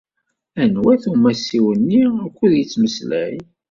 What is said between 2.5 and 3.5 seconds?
yettmeslay?